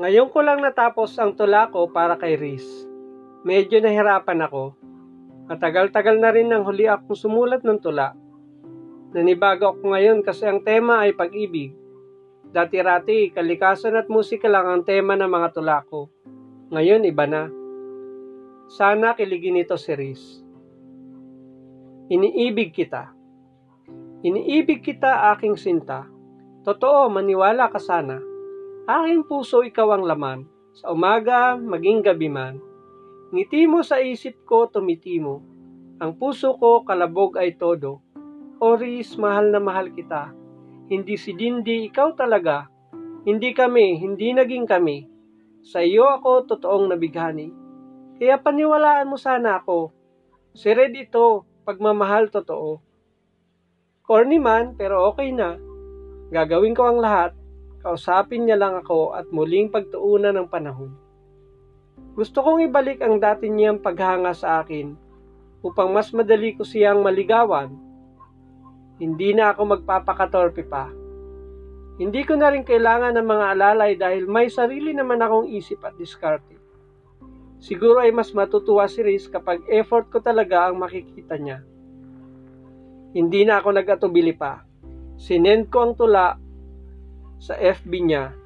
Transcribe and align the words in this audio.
Ngayon 0.00 0.32
ko 0.32 0.40
lang 0.40 0.64
natapos 0.64 1.12
ang 1.20 1.36
tula 1.36 1.68
ko 1.68 1.84
para 1.92 2.16
kay 2.16 2.32
Riz. 2.40 2.64
Medyo 3.44 3.84
nahirapan 3.84 4.48
ako. 4.48 4.72
Matagal-tagal 5.44 6.16
na 6.16 6.32
rin 6.32 6.48
nang 6.48 6.64
huli 6.64 6.88
akong 6.88 7.12
sumulat 7.12 7.60
ng 7.60 7.76
tula. 7.76 8.16
Nanibago 9.12 9.76
ako 9.76 9.92
ngayon 9.92 10.24
kasi 10.24 10.48
ang 10.48 10.64
tema 10.64 11.04
ay 11.04 11.12
pag-ibig. 11.12 11.76
Dati-rati, 12.48 13.28
kalikasan 13.28 13.92
at 14.00 14.08
musika 14.08 14.48
lang 14.48 14.64
ang 14.72 14.82
tema 14.88 15.20
ng 15.20 15.28
mga 15.28 15.48
tula 15.52 15.84
ko. 15.84 16.08
Ngayon, 16.72 17.04
iba 17.04 17.28
na. 17.28 17.52
Sana 18.72 19.12
kiligin 19.12 19.60
ito 19.60 19.76
si 19.76 19.92
Riz. 19.92 20.22
Iniibig 22.08 22.72
kita. 22.72 23.12
Iniibig 24.24 24.80
kita 24.80 25.28
aking 25.36 25.60
sinta. 25.60 26.08
Totoo, 26.64 27.12
maniwala 27.12 27.68
ka 27.68 27.76
sana. 27.76 28.29
Aking 28.90 29.22
puso 29.22 29.62
ikaw 29.62 29.94
ang 29.94 30.02
laman. 30.02 30.50
Sa 30.74 30.90
umaga, 30.90 31.54
maging 31.54 32.02
gabi 32.02 32.26
man. 32.26 32.58
Ngiti 33.30 33.70
mo 33.70 33.86
sa 33.86 34.02
isip 34.02 34.42
ko, 34.42 34.66
tumiti 34.66 35.22
mo. 35.22 35.46
Ang 36.02 36.18
puso 36.18 36.58
ko, 36.58 36.82
kalabog 36.82 37.38
ay 37.38 37.54
todo. 37.54 38.02
Oris, 38.58 39.14
mahal 39.14 39.54
na 39.54 39.62
mahal 39.62 39.94
kita. 39.94 40.34
Hindi 40.90 41.14
si 41.14 41.38
Dindi, 41.38 41.86
ikaw 41.86 42.18
talaga. 42.18 42.66
Hindi 43.22 43.54
kami, 43.54 43.94
hindi 44.02 44.34
naging 44.34 44.66
kami. 44.66 45.06
Sa 45.62 45.86
iyo 45.86 46.10
ako 46.10 46.50
totoong 46.50 46.90
nabighani. 46.90 47.46
Kaya 48.18 48.42
paniwalaan 48.42 49.06
mo 49.06 49.14
sana 49.14 49.62
ako. 49.62 49.94
Si 50.50 50.66
Red 50.66 50.98
ito, 50.98 51.46
pagmamahal 51.62 52.26
totoo. 52.26 52.82
Corny 54.02 54.42
man, 54.42 54.74
pero 54.74 55.06
okay 55.14 55.30
na. 55.30 55.54
Gagawin 56.34 56.74
ko 56.74 56.90
ang 56.90 56.98
lahat. 56.98 57.38
Kausapin 57.80 58.44
niya 58.44 58.60
lang 58.60 58.76
ako 58.76 59.16
at 59.16 59.24
muling 59.32 59.72
pagtuunan 59.72 60.36
ng 60.36 60.48
panahon. 60.52 60.92
Gusto 62.12 62.44
kong 62.44 62.68
ibalik 62.68 63.00
ang 63.00 63.16
dati 63.16 63.48
niyang 63.48 63.80
paghanga 63.80 64.36
sa 64.36 64.60
akin 64.60 64.92
upang 65.64 65.88
mas 65.88 66.12
madali 66.12 66.52
ko 66.52 66.60
siyang 66.60 67.00
maligawan. 67.00 67.72
Hindi 69.00 69.32
na 69.32 69.56
ako 69.56 69.80
magpapakatorpe 69.80 70.68
pa. 70.68 70.92
Hindi 71.96 72.20
ko 72.24 72.36
na 72.36 72.52
rin 72.52 72.68
kailangan 72.68 73.16
ng 73.16 73.26
mga 73.28 73.46
alalay 73.56 73.92
dahil 73.96 74.28
may 74.28 74.52
sarili 74.52 74.92
naman 74.92 75.20
akong 75.20 75.48
isip 75.48 75.80
at 75.80 75.96
diskarte. 75.96 76.60
Siguro 77.60 78.00
ay 78.00 78.12
mas 78.12 78.32
matutuwa 78.32 78.88
si 78.88 79.04
Riz 79.04 79.28
kapag 79.28 79.64
effort 79.68 80.08
ko 80.08 80.20
talaga 80.20 80.68
ang 80.68 80.80
makikita 80.80 81.36
niya. 81.36 81.60
Hindi 83.12 83.44
na 83.44 83.60
ako 83.60 83.68
nag-atubili 83.76 84.32
pa. 84.32 84.64
Sinend 85.20 85.68
ko 85.68 85.84
ang 85.84 85.92
tula 85.92 86.40
sa 87.40 87.56
FB 87.56 87.92
niya. 88.04 88.36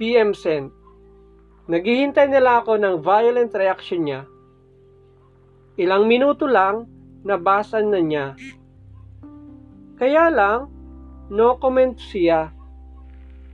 PM 0.00 0.32
sent. 0.32 0.72
Naghihintay 1.68 2.26
nila 2.32 2.64
ako 2.64 2.80
ng 2.80 3.04
violent 3.04 3.52
reaction 3.54 4.02
niya. 4.02 4.26
Ilang 5.78 6.08
minuto 6.08 6.48
lang, 6.48 6.88
nabasa 7.22 7.84
na 7.84 8.00
niya. 8.02 8.34
Kaya 10.00 10.32
lang, 10.32 10.66
no 11.30 11.60
comment 11.62 11.94
siya. 11.94 12.50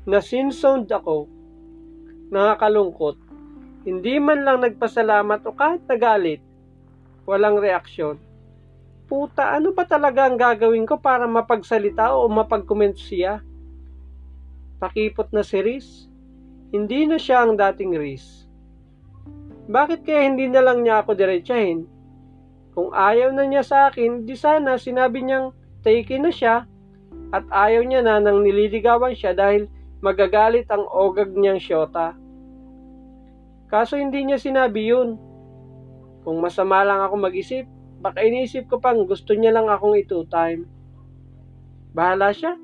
Nasinsound 0.09 0.89
ako. 0.89 1.29
Nakakalungkot. 2.33 3.21
Hindi 3.85 4.17
man 4.17 4.41
lang 4.47 4.65
nagpasalamat 4.65 5.45
o 5.45 5.53
kahit 5.53 5.85
nagalit. 5.85 6.41
Walang 7.29 7.61
reaksyon. 7.61 8.17
Puta, 9.09 9.53
ano 9.53 9.77
ba 9.77 9.85
talaga 9.85 10.25
ang 10.25 10.37
gagawin 10.37 10.89
ko 10.89 10.97
para 10.97 11.29
mapagsalita 11.29 12.17
o 12.17 12.29
mapag-comment 12.29 12.97
siya? 12.97 13.45
Pakipot 14.79 15.35
na 15.35 15.43
si 15.43 15.59
Riz. 15.59 16.07
Hindi 16.71 17.07
na 17.11 17.19
siya 17.19 17.43
ang 17.43 17.59
dating 17.59 17.99
Riz. 17.99 18.47
Bakit 19.69 20.07
kaya 20.07 20.31
hindi 20.31 20.47
na 20.47 20.63
lang 20.63 20.87
niya 20.87 21.03
ako 21.03 21.19
diretsahin? 21.19 21.85
Kung 22.79 22.95
ayaw 22.95 23.35
na 23.35 23.43
niya 23.43 23.67
sa 23.67 23.91
akin, 23.91 24.23
di 24.23 24.39
sana 24.39 24.79
sinabi 24.79 25.27
niyang 25.27 25.51
taken 25.83 26.25
na 26.25 26.33
siya 26.33 26.63
at 27.35 27.45
ayaw 27.51 27.83
niya 27.83 28.01
na 28.07 28.23
nang 28.23 28.47
nililigawan 28.47 29.19
siya 29.19 29.35
dahil 29.35 29.67
magagalit 29.99 30.71
ang 30.71 30.87
ogag 30.87 31.35
niyang 31.35 31.59
syota. 31.59 32.15
Kaso 33.69 33.99
hindi 33.99 34.25
niya 34.25 34.39
sinabi 34.39 34.89
yun. 34.89 35.19
Kung 36.23 36.39
masama 36.39 36.87
lang 36.87 37.03
ako 37.03 37.19
mag-isip, 37.19 37.67
baka 37.99 38.23
inisip 38.23 38.71
ko 38.71 38.79
pang 38.81 39.05
gusto 39.05 39.35
niya 39.35 39.53
lang 39.53 39.67
akong 39.67 39.99
ito 39.99 40.23
time. 40.31 40.65
Bahala 41.93 42.31
siya. 42.33 42.55